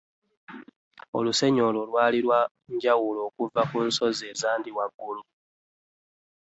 [1.17, 2.41] Olusenyi olwo lwali lwa
[2.73, 5.23] njawulo okuva ku nsozi ezandi waggulu.